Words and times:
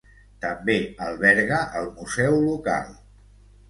També 0.45 0.77
alberga 1.09 1.61
el 1.83 1.95
museu 2.01 2.43
local. 2.51 2.95